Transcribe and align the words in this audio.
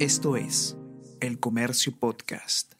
Esto 0.00 0.34
es 0.34 0.78
El 1.20 1.38
Comercio 1.38 1.92
Podcast. 1.92 2.72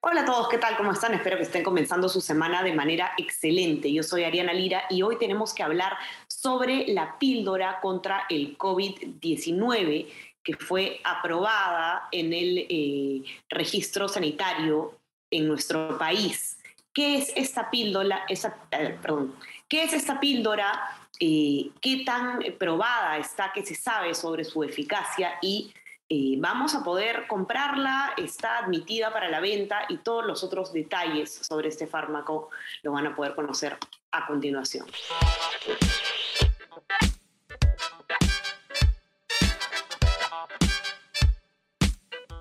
Hola 0.00 0.22
a 0.22 0.24
todos, 0.24 0.48
¿qué 0.48 0.58
tal? 0.58 0.76
¿Cómo 0.76 0.90
están? 0.90 1.14
Espero 1.14 1.36
que 1.36 1.44
estén 1.44 1.62
comenzando 1.62 2.08
su 2.08 2.20
semana 2.20 2.64
de 2.64 2.74
manera 2.74 3.12
excelente. 3.16 3.92
Yo 3.92 4.02
soy 4.02 4.24
Ariana 4.24 4.52
Lira 4.52 4.82
y 4.90 5.02
hoy 5.02 5.16
tenemos 5.16 5.54
que 5.54 5.62
hablar 5.62 5.92
sobre 6.26 6.88
la 6.88 7.20
píldora 7.20 7.78
contra 7.80 8.26
el 8.28 8.58
COVID-19 8.58 10.08
que 10.42 10.56
fue 10.56 11.00
aprobada 11.04 12.08
en 12.10 12.32
el 12.32 12.66
eh, 12.68 13.22
registro 13.48 14.08
sanitario 14.08 14.98
en 15.30 15.46
nuestro 15.46 15.98
país. 15.98 16.58
¿Qué 16.92 17.18
es 17.18 17.32
esta 17.36 17.70
píldora? 17.70 18.24
Eh, 18.28 18.98
¿Qué 19.68 19.84
es 19.84 19.92
esta 19.92 20.18
píldora? 20.18 20.98
Eh, 21.20 21.70
¿Qué 21.80 22.02
tan 22.04 22.40
probada 22.58 23.16
está? 23.18 23.52
¿Qué 23.52 23.64
se 23.64 23.74
sabe 23.74 24.14
sobre 24.14 24.44
su 24.44 24.64
eficacia? 24.64 25.34
Y 25.40 25.72
vamos 26.38 26.74
a 26.74 26.82
poder 26.82 27.28
comprarla, 27.28 28.14
está 28.16 28.58
admitida 28.58 29.12
para 29.12 29.28
la 29.28 29.38
venta 29.38 29.84
y 29.88 29.98
todos 29.98 30.26
los 30.26 30.42
otros 30.42 30.72
detalles 30.72 31.32
sobre 31.32 31.68
este 31.68 31.86
fármaco 31.86 32.50
lo 32.82 32.90
van 32.90 33.06
a 33.06 33.14
poder 33.14 33.36
conocer 33.36 33.78
a 34.10 34.26
continuación. 34.26 34.86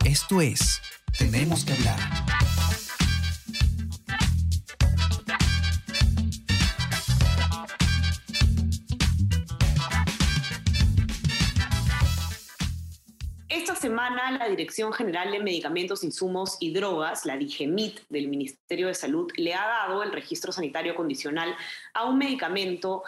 Esto 0.04 0.42
es 0.42 0.82
Tenemos 1.20 1.64
que 1.64 1.74
hablar. 1.74 2.29
Semana 14.10 14.40
la 14.40 14.50
Dirección 14.50 14.92
General 14.92 15.30
de 15.30 15.40
Medicamentos, 15.40 16.04
Insumos 16.04 16.58
y 16.60 16.74
Drogas, 16.74 17.26
la 17.26 17.38
DIGEMIT 17.38 18.00
del 18.10 18.28
Ministerio 18.28 18.88
de 18.88 18.96
Salud, 18.96 19.32
le 19.36 19.54
ha 19.54 19.68
dado 19.68 20.02
el 20.02 20.12
registro 20.12 20.52
sanitario 20.52 20.96
condicional 20.96 21.56
a 21.94 22.06
un 22.06 22.18
medicamento 22.18 23.04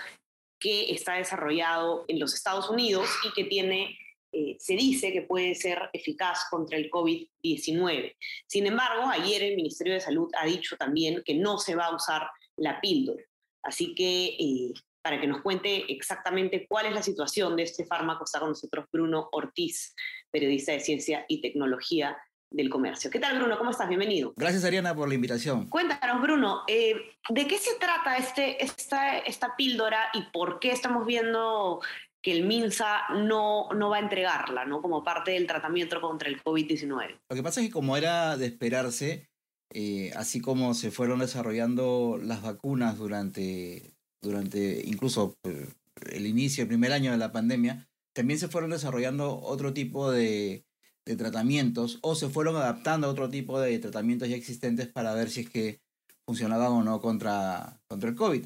que 0.60 0.92
está 0.92 1.16
desarrollado 1.16 2.06
en 2.08 2.20
los 2.20 2.36
Estados 2.36 2.70
Unidos 2.70 3.10
y 3.28 3.34
que 3.34 3.46
tiene 3.46 3.98
eh, 4.32 4.58
se 4.60 4.76
dice 4.76 5.12
que 5.12 5.24
puede 5.24 5.56
ser 5.56 5.90
eficaz 5.92 6.46
contra 6.52 6.78
el 6.78 6.92
COVID-19. 6.92 8.16
Sin 8.46 8.68
embargo, 8.68 9.10
ayer 9.10 9.42
el 9.42 9.56
Ministerio 9.56 9.94
de 9.94 10.02
Salud 10.02 10.30
ha 10.40 10.46
dicho 10.46 10.78
también 10.78 11.24
que 11.26 11.34
no 11.34 11.58
se 11.58 11.74
va 11.74 11.86
a 11.86 11.96
usar 11.96 12.30
la 12.58 12.80
píldora. 12.80 13.24
Así 13.64 13.96
que 13.96 14.36
eh, 14.40 14.74
para 15.02 15.20
que 15.20 15.28
nos 15.28 15.42
cuente 15.42 15.92
exactamente 15.92 16.66
cuál 16.68 16.86
es 16.86 16.94
la 16.94 17.02
situación 17.02 17.56
de 17.56 17.64
este 17.64 17.86
fármaco, 17.86 18.24
está 18.24 18.40
con 18.40 18.50
nosotros 18.50 18.86
Bruno 18.92 19.30
Ortiz, 19.32 19.96
periodista 20.32 20.72
de 20.72 20.80
Ciencia 20.80 21.26
y 21.28 21.42
Tecnología 21.42 22.18
del 22.52 22.70
Comercio. 22.70 23.10
¿Qué 23.10 23.20
tal, 23.20 23.38
Bruno? 23.40 23.58
¿Cómo 23.58 23.72
estás? 23.72 23.88
Bienvenido. 23.88 24.34
Gracias, 24.36 24.64
Ariana, 24.66 24.94
por 24.94 25.08
la 25.08 25.16
invitación. 25.16 25.70
Cuéntanos, 25.70 26.22
Bruno, 26.22 26.64
eh, 26.68 26.96
¿de 27.30 27.48
qué 27.48 27.58
se 27.58 27.76
trata 27.80 28.18
este, 28.18 28.64
esta, 28.64 29.20
esta 29.20 29.56
píldora 29.56 30.10
y 30.14 30.24
por 30.34 30.60
qué 30.60 30.72
estamos 30.72 31.06
viendo 31.06 31.82
que 32.22 32.34
el 32.34 32.46
MINSA 32.46 33.10
no, 33.24 33.70
no 33.74 33.90
va 33.90 33.98
a 33.98 34.02
entregarla, 34.02 34.66
¿no? 34.66 34.82
Como 34.82 35.04
parte 35.04 35.32
del 35.32 35.48
tratamiento 35.48 36.00
contra 36.02 36.30
el 36.30 36.42
COVID-19. 36.44 37.20
Lo 37.30 37.36
que 37.36 37.44
pasa 37.44 37.62
es 37.62 37.68
que 37.68 37.74
como 37.74 37.98
era 37.98 38.38
de 38.38 38.46
esperarse, 38.46 39.28
eh, 39.74 40.12
así 40.16 40.42
como 40.42 40.74
se 40.74 40.92
fueron 40.92 41.20
desarrollando 41.20 42.20
las 42.22 42.42
vacunas 42.42 42.98
durante, 42.98 43.91
durante 44.22 44.82
incluso 44.86 45.36
eh, 45.44 45.68
el 46.12 46.28
inicio, 46.28 46.64
el 46.64 46.68
primer 46.68 46.92
año 46.92 47.12
de 47.12 47.18
la 47.18 47.32
pandemia, 47.32 47.88
también 48.14 48.40
se 48.40 48.48
fueron 48.48 48.72
desarrollando 48.72 49.40
otro 49.40 49.74
tipo 49.74 50.12
de, 50.12 50.66
de 51.06 51.16
tratamientos 51.16 52.00
o 52.02 52.16
se 52.16 52.30
fueron 52.30 52.56
adaptando 52.56 53.08
a 53.08 53.12
otro 53.12 53.30
tipo 53.30 53.60
de 53.60 53.78
tratamientos 53.80 54.30
ya 54.30 54.36
existentes 54.36 54.88
para 54.88 55.14
ver 55.14 55.30
si 55.30 55.42
es 55.42 55.50
que 55.50 55.82
funcionaban 56.26 56.72
o 56.72 56.84
no 56.84 57.02
contra, 57.02 57.81
contra 57.88 58.10
el 58.10 58.16
COVID. 58.16 58.46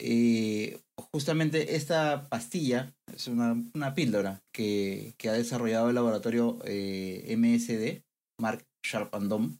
Eh, 0.00 0.80
justamente 1.12 1.74
esta 1.74 2.28
pastilla 2.28 2.94
es 3.12 3.26
una, 3.26 3.56
una 3.74 3.94
píldora 3.94 4.42
que, 4.52 5.14
que, 5.18 5.28
ha 5.28 5.32
desarrollado 5.32 5.88
el 5.88 5.96
laboratorio 5.96 6.60
eh, 6.64 7.34
MSD, 7.36 8.04
Mark 8.40 8.64
Sharpandom. 8.84 9.58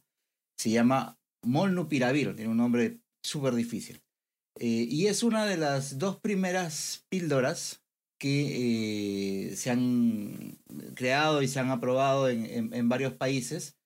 Se 0.57 0.69
llama 0.69 1.17
Molnupiravir, 1.43 2.35
tiene 2.35 2.51
un 2.51 2.57
nombre 2.57 3.01
súper 3.21 3.55
difícil. 3.55 4.01
Eh, 4.59 4.85
y 4.89 5.07
es 5.07 5.23
una 5.23 5.45
de 5.45 5.57
las 5.57 5.97
dos 5.97 6.17
primeras 6.17 7.05
píldoras 7.09 7.81
que 8.19 9.53
se 9.55 9.71
han 9.71 10.57
creado 10.95 11.41
y 11.41 11.47
se 11.47 11.59
han 11.59 11.71
aprobado 11.71 12.29
en, 12.29 12.45
en, 12.45 12.73
en 12.73 12.89
varios 12.89 13.13
países 13.13 13.77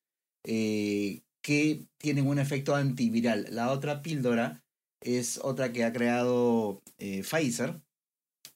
que 1.44 1.86
tienen 2.00 2.28
un 2.28 2.40
efecto 2.40 2.76
antiviral. 2.76 3.48
La 3.52 3.72
otra 3.72 4.02
píldora 4.02 4.64
es 5.02 5.40
otra 5.44 5.72
que 5.72 5.84
ha 5.84 5.94
creado 5.94 6.82
eh, 6.98 7.22
Pfizer, 7.22 7.82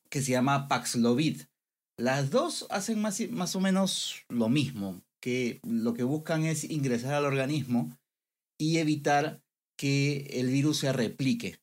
que 0.09 0.21
se 0.21 0.31
llama 0.31 0.67
Paxlovid. 0.67 1.41
Las 1.99 2.29
dos 2.31 2.65
hacen 2.69 2.99
más, 2.99 3.19
más 3.29 3.55
o 3.55 3.59
menos 3.59 4.23
lo 4.29 4.49
mismo, 4.49 5.01
que 5.21 5.59
lo 5.63 5.93
que 5.93 6.03
buscan 6.03 6.45
es 6.45 6.63
ingresar 6.63 7.13
al 7.13 7.25
organismo 7.25 7.95
y 8.57 8.77
evitar 8.77 9.41
que 9.77 10.27
el 10.31 10.47
virus 10.47 10.79
se 10.79 10.93
replique 10.93 11.59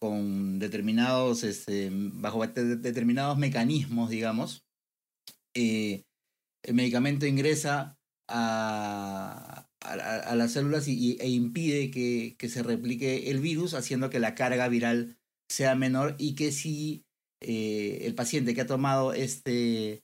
con 0.00 0.58
determinados, 0.58 1.44
este, 1.44 1.90
bajo 1.92 2.44
determinados 2.46 3.38
mecanismos, 3.38 4.10
digamos. 4.10 4.64
Eh, 5.54 6.04
el 6.62 6.74
medicamento 6.74 7.26
ingresa 7.26 7.98
a, 8.28 9.68
a, 9.80 10.34
las 10.36 10.52
células 10.52 10.88
y, 10.88 11.18
e 11.20 11.28
impide 11.28 11.90
que, 11.90 12.34
que, 12.38 12.48
se 12.48 12.62
replique 12.62 13.30
el 13.30 13.40
virus, 13.40 13.74
haciendo 13.74 14.10
que 14.10 14.20
la 14.20 14.34
carga 14.34 14.68
viral 14.68 15.18
sea 15.48 15.74
menor 15.74 16.16
y 16.18 16.34
que 16.34 16.52
si 16.52 17.04
eh, 17.40 18.02
el 18.02 18.14
paciente 18.14 18.54
que 18.54 18.62
ha 18.62 18.66
tomado 18.66 19.12
este, 19.12 20.02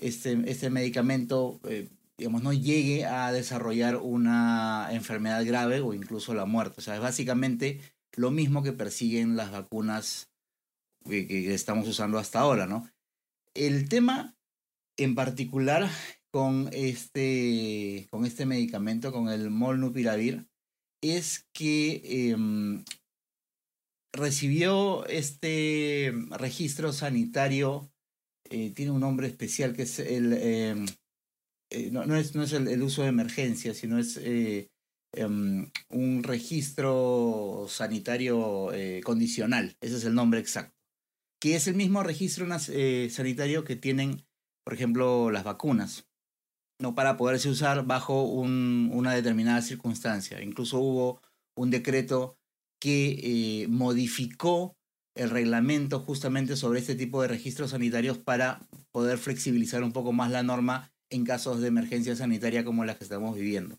este, 0.00 0.42
este 0.46 0.70
medicamento, 0.70 1.60
eh, 1.68 1.88
digamos, 2.18 2.42
no 2.42 2.52
llegue 2.52 3.04
a 3.04 3.32
desarrollar 3.32 3.96
una 3.96 4.88
enfermedad 4.92 5.44
grave 5.44 5.80
o 5.80 5.94
incluso 5.94 6.34
la 6.34 6.46
muerte. 6.46 6.76
O 6.78 6.82
sea, 6.82 6.94
es 6.94 7.00
básicamente 7.00 7.80
lo 8.16 8.30
mismo 8.30 8.62
que 8.62 8.72
persiguen 8.72 9.36
las 9.36 9.52
vacunas 9.52 10.30
que, 11.04 11.54
estamos 11.54 11.86
usando 11.86 12.18
hasta 12.18 12.40
ahora, 12.40 12.66
¿no? 12.66 12.90
El 13.54 13.88
tema 13.88 14.36
en 14.96 15.14
particular 15.14 15.88
con 16.30 16.68
este, 16.72 18.08
con 18.10 18.26
este 18.26 18.46
medicamento, 18.46 19.12
con 19.12 19.28
el 19.28 19.50
molnupiravir, 19.50 20.48
es 21.02 21.46
que 21.52 22.30
em, 22.30 22.84
recibió 24.12 25.06
este 25.06 26.12
registro 26.30 26.92
sanitario, 26.92 27.90
eh, 28.50 28.70
tiene 28.70 28.90
un 28.90 29.00
nombre 29.00 29.26
especial 29.26 29.74
que 29.74 29.82
es 29.82 29.98
el, 29.98 30.32
em, 30.32 30.86
eh, 31.70 31.90
no, 31.90 32.16
es, 32.16 32.34
no 32.34 32.42
es 32.42 32.52
el, 32.52 32.82
uso 32.82 33.02
de 33.02 33.08
emergencia, 33.08 33.74
sino 33.74 33.98
es 33.98 34.18
eh, 35.16 35.22
em, 35.22 35.70
un 35.90 36.22
registro 36.22 37.66
sanitario 37.68 38.68
condicional, 39.04 39.76
ese 39.80 39.96
es 39.96 40.04
el 40.04 40.14
nombre 40.14 40.40
exacto, 40.40 40.76
que 41.40 41.56
es 41.56 41.66
el 41.68 41.74
mismo 41.74 42.02
registro 42.02 42.46
sanitario 42.58 43.64
que 43.64 43.76
tienen, 43.76 44.26
por 44.64 44.74
ejemplo, 44.74 45.30
las 45.30 45.44
vacunas 45.44 46.06
no 46.78 46.94
para 46.94 47.16
poderse 47.16 47.48
usar 47.48 47.86
bajo 47.86 48.24
un, 48.24 48.90
una 48.92 49.14
determinada 49.14 49.62
circunstancia. 49.62 50.42
Incluso 50.42 50.78
hubo 50.78 51.22
un 51.56 51.70
decreto 51.70 52.38
que 52.80 53.62
eh, 53.62 53.68
modificó 53.68 54.76
el 55.14 55.30
reglamento 55.30 56.00
justamente 56.00 56.56
sobre 56.56 56.80
este 56.80 56.94
tipo 56.94 57.22
de 57.22 57.28
registros 57.28 57.70
sanitarios 57.70 58.18
para 58.18 58.68
poder 58.92 59.16
flexibilizar 59.16 59.82
un 59.82 59.92
poco 59.92 60.12
más 60.12 60.30
la 60.30 60.42
norma 60.42 60.92
en 61.10 61.24
casos 61.24 61.60
de 61.60 61.68
emergencia 61.68 62.14
sanitaria 62.16 62.64
como 62.64 62.84
las 62.84 62.96
que 62.98 63.04
estamos 63.04 63.34
viviendo. 63.34 63.78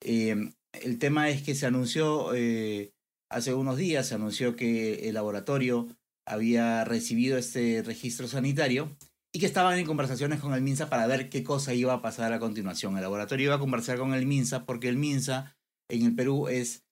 Eh, 0.00 0.50
el 0.72 0.98
tema 0.98 1.28
es 1.28 1.42
que 1.42 1.54
se 1.54 1.66
anunció 1.66 2.34
eh, 2.34 2.92
hace 3.30 3.54
unos 3.54 3.76
días, 3.76 4.08
se 4.08 4.14
anunció 4.14 4.56
que 4.56 5.08
el 5.08 5.14
laboratorio 5.14 5.88
había 6.26 6.84
recibido 6.84 7.36
este 7.36 7.82
registro 7.82 8.28
sanitario 8.28 8.96
y 9.34 9.40
que 9.40 9.46
estaban 9.46 9.78
en 9.78 9.86
conversaciones 9.86 10.40
con 10.40 10.54
el 10.54 10.62
MINSA 10.62 10.88
para 10.88 11.06
ver 11.06 11.30
qué 11.30 11.42
cosa 11.42 11.74
iba 11.74 11.94
a 11.94 12.02
pasar 12.02 12.32
a 12.32 12.38
continuación. 12.38 12.96
El 12.96 13.02
laboratorio 13.02 13.46
iba 13.46 13.54
a 13.54 13.60
conversar 13.60 13.98
con 13.98 14.14
el 14.14 14.26
MINSA 14.26 14.66
porque 14.66 14.88
el 14.88 14.96
MINSA 14.96 15.56
en 15.90 16.06
el 16.06 16.14
Perú 16.14 16.48
es 16.48 16.84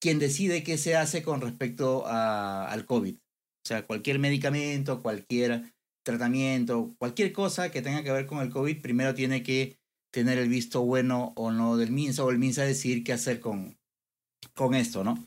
quien 0.00 0.18
decide 0.18 0.62
qué 0.62 0.78
se 0.78 0.94
hace 0.94 1.22
con 1.22 1.40
respecto 1.40 2.06
al 2.06 2.84
COVID. 2.84 3.16
O 3.16 3.66
sea, 3.66 3.86
cualquier 3.86 4.18
medicamento, 4.18 5.02
cualquier 5.02 5.74
tratamiento, 6.04 6.94
cualquier 6.98 7.32
cosa 7.32 7.70
que 7.70 7.82
tenga 7.82 8.04
que 8.04 8.12
ver 8.12 8.26
con 8.26 8.38
el 8.38 8.50
COVID, 8.50 8.80
primero 8.80 9.14
tiene 9.14 9.42
que 9.42 9.78
tener 10.16 10.38
el 10.38 10.48
visto 10.48 10.80
bueno 10.80 11.34
o 11.36 11.50
no 11.52 11.76
del 11.76 11.92
MINSA 11.92 12.24
o 12.24 12.30
el 12.30 12.38
MINSA 12.38 12.64
decidir 12.64 13.04
qué 13.04 13.12
hacer 13.12 13.38
con, 13.38 13.76
con 14.54 14.74
esto, 14.74 15.04
¿no? 15.04 15.22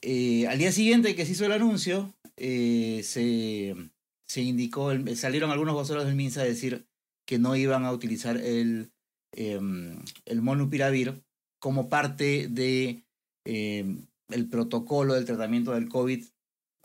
Eh, 0.00 0.46
al 0.46 0.56
día 0.56 0.72
siguiente 0.72 1.14
que 1.14 1.26
se 1.26 1.32
hizo 1.32 1.44
el 1.44 1.52
anuncio, 1.52 2.14
eh, 2.38 3.02
se 3.04 3.74
se 4.26 4.40
indicó, 4.40 4.90
salieron 5.14 5.50
algunos 5.50 5.74
voceros 5.74 6.06
del 6.06 6.14
MINSA 6.14 6.40
a 6.40 6.44
decir 6.44 6.88
que 7.26 7.38
no 7.38 7.54
iban 7.54 7.84
a 7.84 7.92
utilizar 7.92 8.38
el, 8.38 8.90
em, 9.32 10.02
el 10.24 10.42
monopiravir 10.42 11.22
como 11.60 11.88
parte 11.88 12.48
de 12.48 13.04
em, 13.44 14.06
el 14.30 14.48
protocolo 14.48 15.14
del 15.14 15.26
tratamiento 15.26 15.72
del 15.72 15.90
COVID 15.90 16.24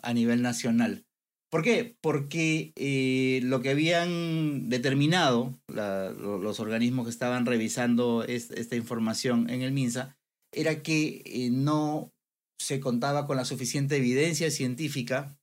a 0.02 0.12
nivel 0.12 0.42
nacional. 0.42 1.06
¿Por 1.50 1.64
qué? 1.64 1.96
Porque 2.00 2.72
eh, 2.76 3.40
lo 3.42 3.60
que 3.60 3.70
habían 3.70 4.68
determinado 4.68 5.58
los 5.66 6.60
organismos 6.60 7.06
que 7.06 7.10
estaban 7.10 7.44
revisando 7.44 8.22
esta 8.22 8.76
información 8.76 9.50
en 9.50 9.62
el 9.62 9.72
MINSA 9.72 10.16
era 10.52 10.82
que 10.82 11.22
eh, 11.24 11.50
no 11.50 12.12
se 12.60 12.78
contaba 12.78 13.26
con 13.26 13.36
la 13.36 13.44
suficiente 13.44 13.96
evidencia 13.96 14.50
científica 14.50 15.36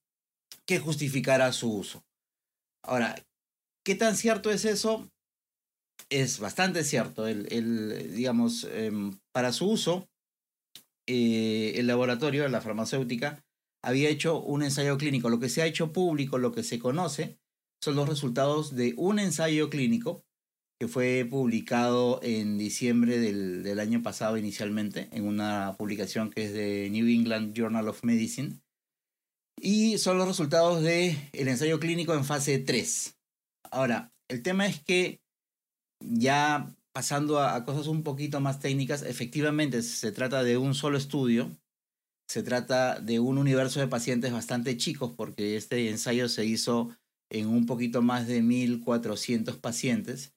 que 0.66 0.80
justificara 0.80 1.52
su 1.52 1.74
uso. 1.74 2.06
Ahora, 2.84 3.16
¿qué 3.84 3.96
tan 3.96 4.16
cierto 4.16 4.50
es 4.50 4.64
eso? 4.64 5.10
Es 6.10 6.40
bastante 6.40 6.86
cierto. 6.86 7.28
El, 7.28 8.14
digamos, 8.16 8.66
em, 8.72 9.18
para 9.34 9.52
su 9.52 9.70
uso, 9.70 10.08
eh, 11.06 11.74
el 11.76 11.88
laboratorio, 11.88 12.48
la 12.48 12.62
farmacéutica, 12.62 13.44
había 13.88 14.10
hecho 14.10 14.42
un 14.42 14.64
ensayo 14.64 14.98
clínico. 14.98 15.30
Lo 15.30 15.40
que 15.40 15.48
se 15.48 15.62
ha 15.62 15.66
hecho 15.66 15.94
público, 15.94 16.38
lo 16.38 16.52
que 16.52 16.62
se 16.62 16.78
conoce, 16.78 17.40
son 17.82 17.96
los 17.96 18.10
resultados 18.10 18.76
de 18.76 18.94
un 18.98 19.18
ensayo 19.18 19.70
clínico 19.70 20.26
que 20.78 20.90
fue 20.90 21.26
publicado 21.28 22.20
en 22.22 22.58
diciembre 22.58 23.18
del, 23.18 23.80
año 23.80 24.04
pasado 24.04 24.38
inicialmente, 24.38 25.08
en 25.14 25.26
una 25.26 25.76
publicación 25.78 26.30
que 26.32 26.46
es 26.46 26.54
de 26.54 26.90
New 26.92 27.08
England 27.08 27.54
Journal 27.56 27.88
of 27.88 28.04
Medicine. 28.04 28.60
Y 29.60 29.98
son 30.00 30.18
los 30.18 30.28
resultados 30.28 30.84
del 30.84 31.18
el 31.32 31.48
ensayo 31.48 31.80
clínico 31.80 32.14
en 32.14 32.26
fase 32.26 32.60
3. 32.60 33.18
Ahora, 33.72 34.12
el 34.28 34.44
tema 34.44 34.68
es 34.68 34.84
que 34.84 35.22
ya 36.02 36.76
pasando 36.94 37.40
a, 37.40 37.64
cosas 37.64 37.88
un 37.88 38.04
poquito 38.04 38.42
más 38.42 38.60
técnicas, 38.60 39.02
efectivamente 39.04 39.82
se 39.82 40.12
trata 40.12 40.44
de 40.44 40.58
un 40.58 40.76
solo 40.76 40.98
estudio, 40.98 41.50
se 42.28 42.44
trata 42.44 43.00
de 43.00 43.20
un 43.20 43.38
universo 43.38 43.80
de 43.80 43.88
pacientes 43.88 44.34
bastante 44.34 44.76
chicos 44.78 45.14
porque 45.16 45.56
este 45.56 45.90
ensayo 45.90 46.28
se 46.28 46.46
hizo 46.46 46.90
en 47.30 47.48
un 47.48 47.66
poquito 47.66 48.02
más 48.02 48.28
de 48.28 48.42
1.400 48.42 49.60
pacientes. 49.60 50.34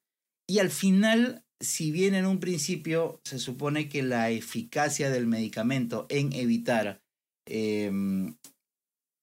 Y 0.49 0.59
al 0.59 0.71
final, 0.71 1.45
si 1.61 1.91
bien 1.91 2.15
en 2.15 2.27
un 2.27 2.41
principio 2.41 3.21
se 3.25 3.39
supone 3.39 3.89
que 3.89 4.03
la 4.03 4.31
eficacia 4.31 5.11
del 5.11 5.27
medicamento 5.27 6.07
en 6.09 6.33
evitar, 6.33 7.03
em, 7.47 8.37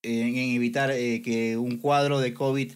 en, 0.03 0.35
evitar 0.35 0.91
eh, 0.91 1.21
que 1.21 1.57
un 1.57 1.77
cuadro 1.77 2.19
de 2.19 2.33
COVID 2.33 2.73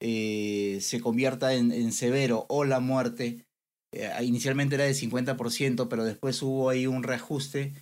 eh, 0.00 0.78
se 0.80 1.00
convierta 1.00 1.54
en, 1.54 1.92
severo 1.92 2.46
o 2.48 2.64
la 2.64 2.80
muerte, 2.80 3.46
eh, 3.92 4.10
inicialmente 4.22 4.74
era 4.74 4.84
de 4.84 4.94
50%, 4.94 5.88
pero 5.88 6.04
después 6.04 6.42
hubo 6.42 6.68
ahí 6.68 6.86
un 6.86 7.02
reajuste 7.02 7.72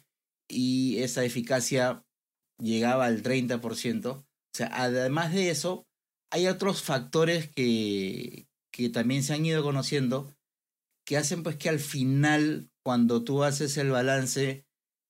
y 0.49 0.99
esa 0.99 1.25
eficacia 1.25 2.05
llegaba 2.59 3.07
al 3.07 3.23
30%. 3.23 4.07
O 4.11 4.25
sea, 4.55 4.71
además 4.73 5.33
de 5.33 5.51
eso, 5.51 5.87
hay 6.31 6.47
otros 6.47 6.83
factores 6.83 7.51
que, 7.51 8.47
que 8.73 8.89
también 8.89 9.23
se 9.23 9.35
han 9.35 9.45
ido 9.45 9.63
conociendo 9.63 10.35
que 11.05 11.17
hacen 11.17 11.43
pues 11.43 11.57
que 11.57 11.69
al 11.69 11.81
final, 11.81 12.71
cuando 12.85 13.25
tú 13.25 13.43
haces 13.43 13.77
el 13.77 13.91
balance 13.91 14.65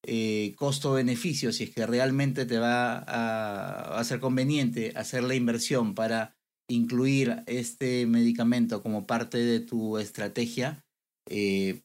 eh, 0.05 0.55
costo-beneficio, 0.57 1.53
si 1.53 1.65
es 1.65 1.71
que 1.71 1.87
realmente 1.87 2.47
te 2.47 2.59
va 2.59 2.99
a, 2.99 3.99
a, 3.99 4.05
ser 4.05 4.21
conveniente 4.21 4.93
hacer 4.97 5.23
la 5.23 5.35
inversión 5.35 5.95
para 5.95 6.37
incluir 6.69 7.43
este 7.47 8.07
medicamento 8.07 8.83
como 8.83 9.07
parte 9.07 9.39
de 9.39 9.61
tu 9.61 9.99
estrategia, 9.99 10.85
eh, 11.29 11.83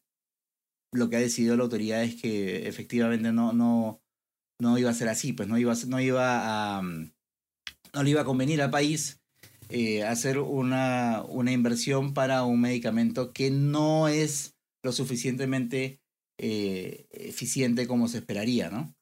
lo 0.91 1.09
que 1.09 1.17
ha 1.17 1.19
decidido 1.19 1.57
la 1.57 1.63
autoridad 1.63 2.03
es 2.03 2.15
que 2.15 2.67
efectivamente 2.67 3.31
no, 3.31 3.53
no, 3.53 4.01
no 4.59 4.77
iba 4.77 4.89
a 4.89 4.93
ser 4.93 5.09
así, 5.09 5.33
pues 5.33 5.47
no 5.47 5.57
iba, 5.57 5.73
no 5.87 5.99
iba 5.99 6.77
a, 6.77 6.81
mm, 6.81 7.11
no 7.93 8.03
le 8.03 8.09
iba 8.09 8.21
a 8.21 8.25
convenir 8.25 8.61
al 8.61 8.71
país 8.71 9.21
eh, 9.69 10.03
hacer 10.03 10.39
una, 10.39 11.23
una 11.27 11.51
inversión 11.51 12.13
para 12.13 12.43
un 12.43 12.61
medicamento 12.61 13.33
que 13.33 13.51
no 13.51 14.07
es 14.07 14.55
lo 14.83 14.91
suficientemente 14.91 15.99
eh, 16.37 17.07
eficiente 17.11 17.87
como 17.87 18.07
se 18.07 18.19
esperaría, 18.19 18.69
¿no? 18.69 18.93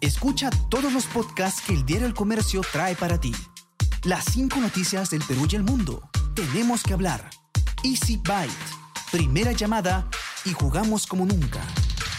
Escucha 0.00 0.50
todos 0.68 0.92
los 0.92 1.06
podcasts 1.06 1.62
que 1.64 1.72
el 1.72 1.86
Diario 1.86 2.06
El 2.06 2.14
Comercio 2.14 2.60
trae 2.72 2.96
para 2.96 3.20
ti. 3.20 3.32
Las 4.04 4.24
cinco 4.32 4.60
noticias 4.60 5.10
del 5.10 5.22
Perú 5.26 5.46
y 5.50 5.56
el 5.56 5.62
mundo. 5.62 6.10
Tenemos 6.34 6.82
que 6.82 6.92
hablar. 6.92 7.30
Easy 7.84 8.16
Byte 8.16 8.81
primera 9.12 9.52
llamada 9.52 10.08
y 10.46 10.54
jugamos 10.54 11.06
como 11.06 11.26
nunca. 11.26 11.60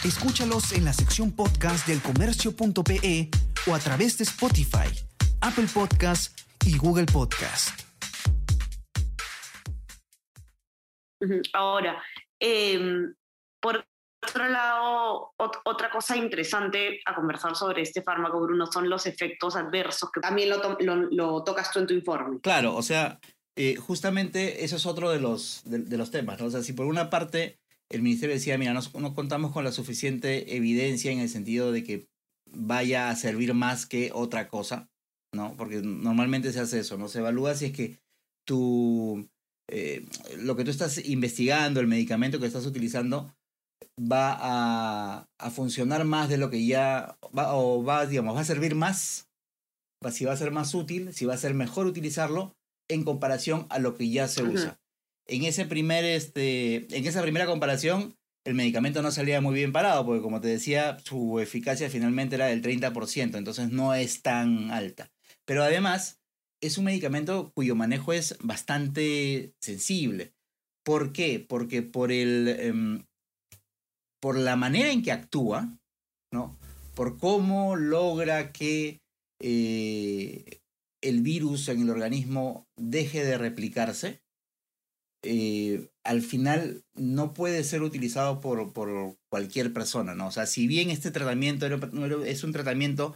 Escúchalos 0.06 0.74
en 0.74 0.86
la 0.86 0.94
sección 0.94 1.36
podcast 1.36 1.88
del 1.88 2.00
comercio.pe 2.04 3.30
o 3.68 3.74
a 3.74 3.80
través 3.80 4.20
de 4.20 4.26
Spotify, 4.26 4.94
Apple 5.42 5.66
Podcast 5.74 6.40
y 6.68 6.78
Google 6.78 7.08
Podcast. 7.08 7.82
Ahora, 11.54 12.00
em, 12.40 13.12
por 13.60 13.84
otro 14.24 14.48
lado, 14.48 15.34
otra 15.66 15.90
cosa 15.90 16.16
interesante 16.16 17.02
a 17.06 17.16
conversar 17.16 17.56
sobre 17.56 17.82
este 17.82 18.04
fármaco, 18.04 18.40
Bruno, 18.40 18.68
son 18.68 18.88
los 18.88 19.08
efectos 19.08 19.56
adversos, 19.56 20.12
que 20.12 20.22
también 20.22 20.50
lo, 20.50 20.78
lo 21.10 21.44
tocas 21.44 21.72
tú 21.72 21.80
en 21.80 21.88
tu 21.88 21.94
informe. 21.96 22.40
Claro, 22.40 22.76
o 22.76 22.84
sea, 22.84 23.20
eh, 23.56 23.76
justamente 23.76 24.64
eso 24.64 24.78
es 24.78 24.86
otro 24.86 25.12
de 25.12 25.20
los, 25.20 25.62
de, 25.66 25.98
los 25.98 26.10
temas, 26.10 26.40
¿no? 26.40 26.48
O 26.48 26.52
sea, 26.52 26.64
si 26.64 26.74
por 26.74 26.88
una 26.88 27.10
parte 27.10 27.60
el 27.90 28.02
ministerio 28.02 28.34
decía, 28.34 28.58
mira, 28.58 28.74
no, 28.74 29.14
contamos 29.14 29.52
con 29.52 29.64
la 29.64 29.72
suficiente 29.72 30.56
evidencia 30.56 31.12
en 31.12 31.20
el 31.20 31.30
sentido 31.30 31.72
de 31.72 31.84
que 31.84 32.08
vaya 32.52 33.10
a 33.10 33.16
servir 33.16 33.54
más 33.54 33.86
que 33.86 34.12
otra 34.14 34.48
cosa, 34.48 34.90
¿no? 35.34 35.56
Porque 35.56 35.82
normalmente 35.84 36.52
se 36.52 36.62
hace 36.62 36.80
eso, 36.80 36.98
¿no? 36.98 37.08
Se 37.08 37.20
evalúa 37.20 37.54
si 37.54 37.66
es 37.66 37.72
que 37.74 38.00
tu, 38.48 39.30
eh, 39.70 40.04
lo 40.38 40.56
que 40.56 40.64
tú 40.64 40.72
estás 40.72 41.06
investigando, 41.06 41.80
el 41.80 41.88
medicamento 41.88 42.40
que 42.40 42.48
estás 42.48 42.66
utilizando, 42.66 43.36
va 44.00 44.36
a, 44.40 45.28
a 45.38 45.52
funcionar 45.52 46.06
más 46.06 46.30
de 46.30 46.38
lo 46.38 46.50
que 46.50 46.66
ya, 46.66 47.18
va, 47.38 47.54
o 47.54 47.84
va, 47.84 48.08
digamos, 48.08 48.36
va 48.36 48.42
a 48.42 48.46
servir 48.46 48.74
más, 48.74 49.30
si 50.12 50.26
va 50.26 50.34
a 50.34 50.38
ser 50.38 50.50
más 50.50 50.74
útil, 50.74 51.14
si 51.14 51.26
va 51.26 51.36
a 51.36 51.38
ser 51.38 51.54
mejor 51.54 51.86
utilizarlo, 51.86 52.56
en 52.88 53.04
comparación 53.04 53.68
a 53.70 53.80
lo 53.80 53.96
que 53.96 54.10
ya 54.10 54.28
se 54.28 54.44
usa. 54.44 54.80
En, 55.26 55.44
ese 55.44 55.66
primer, 55.66 56.04
este, 56.06 56.88
en 56.96 57.06
esa 57.06 57.22
primera 57.22 57.46
comparación, 57.46 58.16
el 58.46 58.56
medicamento 58.56 59.02
no 59.02 59.12
salía 59.12 59.42
muy 59.42 59.56
bien 59.56 59.72
parado, 59.72 60.06
porque 60.06 60.22
como 60.22 60.42
te 60.42 60.50
decía, 60.50 60.98
su 61.04 61.40
eficacia 61.40 61.90
finalmente 61.90 62.36
era 62.36 62.48
del 62.48 62.62
30%, 62.62 63.38
entonces 63.38 63.72
no 63.72 63.94
es 63.94 64.22
tan 64.22 64.72
alta. 64.72 65.12
Pero 65.46 65.64
además, 65.64 66.20
es 66.62 66.78
un 66.78 66.86
medicamento 66.86 67.52
cuyo 67.54 67.76
manejo 67.76 68.14
es 68.14 68.38
bastante 68.42 69.54
sensible. 69.60 70.34
¿Por 70.84 71.14
qué? 71.14 71.40
Porque 71.40 71.82
por, 71.82 72.12
el, 72.12 72.48
em, 72.48 73.06
por 74.20 74.38
la 74.38 74.56
manera 74.56 74.92
en 74.92 75.02
que 75.02 75.12
actúa, 75.12 75.78
¿no? 76.32 76.58
por 76.96 77.18
cómo 77.18 77.76
logra 77.76 78.52
que 78.52 79.02
eh, 79.40 80.62
el 81.04 81.22
virus 81.22 81.68
en 81.70 81.82
el 81.82 81.90
organismo 81.90 82.68
deje 82.78 83.24
de 83.24 83.38
replicarse, 83.38 84.22
eh, 85.24 85.90
al 86.04 86.22
final 86.22 86.84
no 86.96 87.34
puede 87.34 87.64
ser 87.64 87.82
utilizado 87.82 88.42
por, 88.42 88.74
por, 88.74 89.18
cualquier 89.30 89.72
persona, 89.74 90.16
¿no? 90.16 90.28
O 90.28 90.32
sea, 90.32 90.46
si 90.46 90.68
bien 90.68 90.90
este 90.90 91.12
tratamiento 91.12 91.66
es 92.26 92.44
un 92.44 92.52
tratamiento 92.52 93.16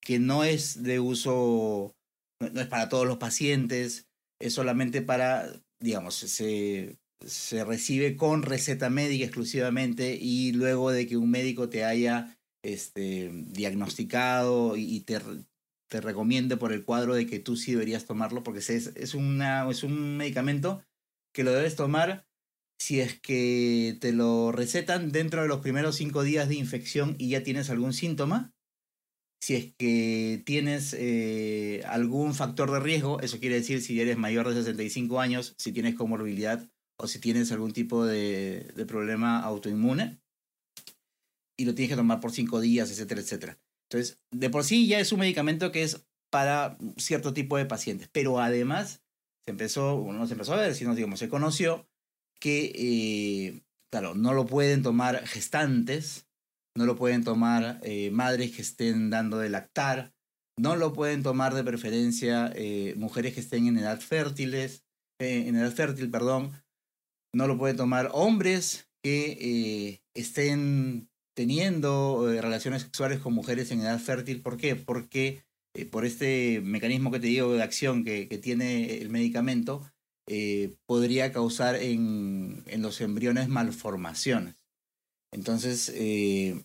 que 0.00 0.18
no 0.18 0.44
es 0.44 0.82
de 0.82 1.00
uso, 1.00 1.96
no, 2.40 2.60
es 2.60 2.66
para 2.66 2.88
todos 2.88 3.06
los 3.06 3.18
pacientes, 3.18 4.06
es 4.40 4.52
solamente 4.52 5.02
para, 5.02 5.50
digamos, 5.80 6.14
se, 6.14 6.98
se 7.24 7.64
recibe 7.64 8.16
con 8.16 8.42
receta 8.42 8.90
médica 8.90 9.24
exclusivamente 9.24 10.16
y 10.20 10.52
luego 10.52 10.90
de 10.90 11.06
que 11.06 11.16
un 11.16 11.30
médico 11.30 11.68
te 11.68 11.84
haya 11.84 12.38
este, 12.62 13.30
diagnosticado 13.32 14.76
y 14.76 15.00
te, 15.00 15.20
te 15.88 16.00
recomiende 16.00 16.56
por 16.56 16.72
el 16.72 16.84
cuadro 16.84 17.14
de 17.14 17.26
que 17.26 17.38
tú 17.38 17.56
sí 17.56 17.72
deberías 17.72 18.06
tomarlo, 18.06 18.42
porque 18.42 18.58
es, 18.60 18.70
es, 18.70 19.14
una, 19.14 19.68
es 19.70 19.82
un 19.82 20.16
medicamento 20.16 20.82
que 21.32 21.44
lo 21.44 21.52
debes 21.52 21.76
tomar 21.76 22.26
si 22.78 23.00
es 23.00 23.18
que 23.18 23.96
te 24.00 24.12
lo 24.12 24.52
recetan 24.52 25.10
dentro 25.12 25.42
de 25.42 25.48
los 25.48 25.60
primeros 25.60 25.96
cinco 25.96 26.22
días 26.22 26.48
de 26.48 26.56
infección 26.56 27.16
y 27.18 27.30
ya 27.30 27.42
tienes 27.42 27.70
algún 27.70 27.92
síntoma. 27.92 28.52
Si 29.40 29.54
es 29.54 29.74
que 29.76 30.42
tienes 30.44 30.94
eh, 30.98 31.82
algún 31.86 32.34
factor 32.34 32.70
de 32.70 32.80
riesgo, 32.80 33.20
eso 33.20 33.38
quiere 33.38 33.56
decir 33.56 33.80
si 33.80 34.00
eres 34.00 34.16
mayor 34.16 34.48
de 34.48 34.54
65 34.54 35.20
años, 35.20 35.54
si 35.58 35.72
tienes 35.72 35.94
comorbilidad 35.94 36.68
o 36.98 37.06
si 37.06 37.20
tienes 37.20 37.52
algún 37.52 37.72
tipo 37.72 38.04
de, 38.04 38.72
de 38.74 38.86
problema 38.86 39.40
autoinmune. 39.40 40.20
Y 41.58 41.64
lo 41.64 41.74
tienes 41.74 41.90
que 41.90 41.96
tomar 41.96 42.20
por 42.20 42.32
cinco 42.32 42.60
días, 42.60 42.90
etcétera, 42.90 43.20
etcétera. 43.20 43.58
Entonces, 43.90 44.20
de 44.32 44.50
por 44.50 44.64
sí 44.64 44.86
ya 44.86 44.98
es 44.98 45.12
un 45.12 45.20
medicamento 45.20 45.70
que 45.70 45.82
es 45.82 46.06
para 46.30 46.76
cierto 46.96 47.32
tipo 47.32 47.56
de 47.56 47.66
pacientes, 47.66 48.08
pero 48.12 48.40
además 48.40 49.02
se 49.44 49.52
empezó, 49.52 50.04
no 50.12 50.26
se 50.26 50.34
empezó 50.34 50.54
a 50.54 50.60
ver, 50.60 50.74
sino 50.74 50.94
digamos, 50.94 51.20
se 51.20 51.28
conoció 51.28 51.88
que, 52.40 52.72
eh, 52.74 53.62
claro, 53.90 54.14
no 54.14 54.34
lo 54.34 54.44
pueden 54.46 54.82
tomar 54.82 55.26
gestantes, 55.26 56.26
no 56.76 56.84
lo 56.84 56.96
pueden 56.96 57.24
tomar 57.24 57.80
eh, 57.82 58.10
madres 58.10 58.54
que 58.54 58.62
estén 58.62 59.08
dando 59.08 59.38
de 59.38 59.50
lactar, 59.50 60.12
no 60.58 60.74
lo 60.74 60.92
pueden 60.92 61.22
tomar 61.22 61.54
de 61.54 61.64
preferencia 61.64 62.52
eh, 62.54 62.94
mujeres 62.96 63.34
que 63.34 63.40
estén 63.40 63.66
en 63.66 63.78
edad 63.78 64.00
fértiles, 64.00 64.84
en 65.18 65.54
edad 65.56 65.72
fértil, 65.72 66.10
perdón, 66.10 66.52
no 67.34 67.46
lo 67.46 67.56
pueden 67.56 67.76
tomar 67.76 68.10
hombres 68.12 68.90
que 69.02 70.02
estén 70.14 71.08
teniendo 71.36 72.26
relaciones 72.40 72.82
sexuales 72.82 73.20
con 73.20 73.34
mujeres 73.34 73.70
en 73.70 73.80
edad 73.80 74.00
fértil. 74.00 74.40
¿Por 74.40 74.56
qué? 74.56 74.74
Porque 74.74 75.44
por 75.90 76.06
este 76.06 76.62
mecanismo 76.62 77.10
que 77.10 77.20
te 77.20 77.26
digo 77.26 77.52
de 77.52 77.62
acción 77.62 78.04
que, 78.04 78.26
que 78.28 78.38
tiene 78.38 78.98
el 78.98 79.10
medicamento, 79.10 79.82
eh, 80.28 80.74
podría 80.86 81.30
causar 81.30 81.76
en, 81.76 82.64
en, 82.66 82.82
los 82.82 83.00
embriones 83.00 83.48
malformaciones. 83.48 84.56
Entonces, 85.30 85.92
eh, 85.94 86.64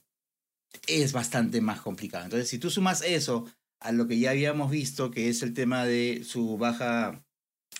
es 0.87 1.13
bastante 1.13 1.61
más 1.61 1.81
complicado. 1.81 2.23
Entonces, 2.23 2.49
si 2.49 2.57
tú 2.57 2.71
sumas 2.71 3.03
eso 3.03 3.45
a 3.79 3.91
lo 3.91 4.07
que 4.07 4.17
ya 4.17 4.31
habíamos 4.31 4.71
visto, 4.71 5.11
que 5.11 5.29
es 5.29 5.43
el 5.43 5.53
tema 5.53 5.85
de 5.85 6.23
su 6.23 6.57
baja 6.57 7.23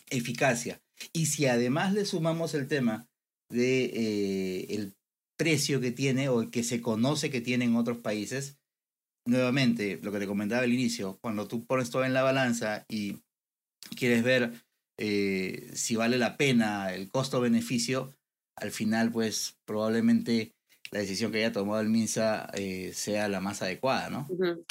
eficacia, 0.10 0.82
y 1.14 1.28
si 1.28 1.48
además 1.48 1.94
le 1.94 2.06
sumamos 2.06 2.54
el 2.54 2.68
tema 2.68 3.08
de 3.50 3.86
eh, 3.86 4.66
el 4.76 4.94
precio 5.42 5.82
que 5.82 5.90
tiene 5.90 6.30
o 6.30 6.52
que 6.52 6.62
se 6.62 6.82
conoce 6.82 7.32
que 7.32 7.42
tiene 7.42 7.66
en 7.66 7.76
otros 7.76 7.98
países, 7.98 8.60
nuevamente, 9.26 10.00
lo 10.04 10.12
que 10.12 10.20
te 10.20 10.28
comentaba 10.28 10.62
al 10.62 10.72
inicio, 10.72 11.18
cuando 11.20 11.48
tú 11.48 11.66
pones 11.66 11.90
todo 11.90 12.06
en 12.06 12.14
la 12.14 12.22
balanza 12.22 12.86
y 12.88 13.24
quieres 13.98 14.22
ver 14.22 14.52
eh, 15.00 15.72
si 15.74 15.96
vale 15.96 16.20
la 16.20 16.38
pena 16.38 16.94
el 16.94 17.10
costo-beneficio, 17.10 18.14
al 18.56 18.70
final 18.70 19.12
pues 19.12 19.58
probablemente 19.66 20.54
la 20.92 21.00
decisión 21.00 21.32
que 21.32 21.40
haya 21.40 21.52
tomado 21.52 21.82
el 21.82 21.90
MINSA 21.90 22.52
eh, 22.54 22.92
sea 22.94 23.28
la 23.28 23.40
más 23.40 23.64
adecuada, 23.64 24.12
¿no? 24.12 24.28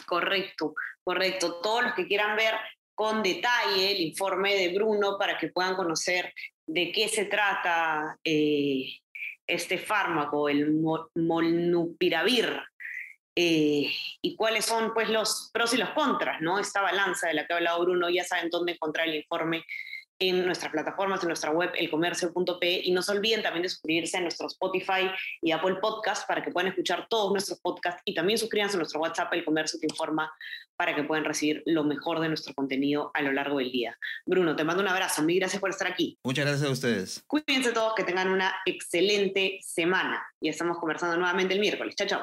Correcto, 0.07 0.77
correcto. 1.03 1.61
Todos 1.61 1.83
los 1.83 1.95
que 1.95 2.07
quieran 2.07 2.37
ver 2.37 2.55
con 2.95 3.25
detalle 3.25 3.91
el 3.91 4.03
informe 4.03 4.55
de 4.55 4.73
Bruno 4.73 5.19
para 5.19 5.37
que 5.37 5.49
puedan 5.49 5.75
conocer 5.75 6.33
de 6.65 6.93
qué 6.93 7.09
se 7.09 7.25
trata 7.25 8.21
eh, 8.23 8.85
este 9.55 9.79
fármaco, 9.79 10.49
el 10.49 10.73
molnupiravir, 11.15 12.61
y 13.35 14.37
cuáles 14.37 14.67
son 14.67 14.93
pues 14.93 15.09
los 15.09 15.51
pros 15.53 15.73
y 15.73 15.79
los 15.79 15.91
contras, 15.91 16.41
¿no? 16.41 16.59
Esta 16.59 16.83
balanza 16.83 17.29
de 17.29 17.35
la 17.35 17.47
que 17.47 17.53
ha 17.55 17.57
hablado 17.57 17.81
Bruno, 17.81 18.11
ya 18.11 18.25
saben 18.25 18.51
dónde 18.51 18.73
encontrar 18.73 19.09
el 19.09 19.15
informe 19.15 19.65
en 20.21 20.45
nuestras 20.45 20.71
plataformas, 20.71 21.23
en 21.23 21.29
nuestra 21.29 21.51
web, 21.51 21.71
elcomercio.p. 21.75 22.83
Y 22.85 22.93
no 22.93 23.03
se 23.03 23.13
olviden 23.13 23.43
también 23.43 23.63
de 23.63 23.71
suscribirse 23.71 24.19
a 24.19 24.21
nuestro 24.21 24.47
Spotify 24.47 25.11
y 25.41 25.51
Apple 25.51 25.77
Podcast 25.81 26.29
para 26.29 26.43
que 26.43 26.51
puedan 26.51 26.69
escuchar 26.69 27.07
todos 27.09 27.33
nuestros 27.33 27.59
podcasts 27.61 28.03
y 28.05 28.15
también 28.15 28.39
suscríbanse 28.39 28.77
a 28.77 28.79
nuestro 28.79 29.01
WhatsApp, 29.01 29.33
El 29.33 29.45
Comercio 29.45 29.81
Te 29.81 29.87
Informa, 29.87 30.31
para 30.77 30.95
que 30.95 31.03
puedan 31.05 31.25
recibir 31.25 31.63
lo 31.67 31.85
mejor 31.85 32.21
de 32.21 32.29
nuestro 32.29 32.55
contenido 32.55 33.11
a 33.15 33.23
lo 33.23 33.33
largo 33.33 33.59
del 33.59 33.73
día. 33.73 33.99
Bruno, 34.27 34.55
te 34.57 34.65
mando 34.65 34.83
un 34.83 34.89
abrazo. 34.89 35.23
Mil 35.23 35.39
gracias 35.39 35.61
por 35.61 35.71
estar 35.71 35.91
aquí. 35.91 36.19
Muchas 36.23 36.47
gracias 36.47 36.69
a 36.69 36.73
ustedes. 36.73 37.25
Cuídense 37.27 37.73
todos, 37.73 37.95
que 37.95 38.05
tengan 38.05 38.29
una 38.29 38.55
excelente 38.67 39.59
semana. 39.63 40.23
Y 40.41 40.49
estamos 40.49 40.79
conversando 40.79 41.17
nuevamente 41.17 41.55
el 41.55 41.61
miércoles. 41.61 41.97
Chao, 41.97 42.07
chao. 42.07 42.23